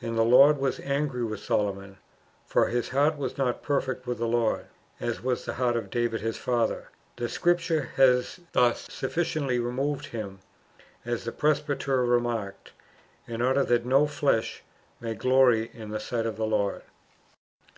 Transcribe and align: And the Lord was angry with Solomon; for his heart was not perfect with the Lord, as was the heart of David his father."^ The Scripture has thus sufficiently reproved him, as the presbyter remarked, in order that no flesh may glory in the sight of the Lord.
And 0.00 0.16
the 0.16 0.22
Lord 0.24 0.56
was 0.56 0.80
angry 0.80 1.22
with 1.22 1.40
Solomon; 1.44 1.98
for 2.46 2.68
his 2.68 2.88
heart 2.88 3.18
was 3.18 3.36
not 3.36 3.62
perfect 3.62 4.06
with 4.06 4.16
the 4.16 4.24
Lord, 4.26 4.64
as 4.98 5.22
was 5.22 5.44
the 5.44 5.52
heart 5.52 5.76
of 5.76 5.90
David 5.90 6.22
his 6.22 6.38
father."^ 6.38 6.84
The 7.16 7.28
Scripture 7.28 7.90
has 7.96 8.40
thus 8.52 8.86
sufficiently 8.90 9.58
reproved 9.58 10.06
him, 10.06 10.38
as 11.04 11.24
the 11.24 11.32
presbyter 11.32 12.02
remarked, 12.06 12.72
in 13.28 13.42
order 13.42 13.62
that 13.62 13.84
no 13.84 14.06
flesh 14.06 14.62
may 14.98 15.12
glory 15.12 15.70
in 15.74 15.90
the 15.90 16.00
sight 16.00 16.24
of 16.24 16.38
the 16.38 16.46
Lord. 16.46 16.80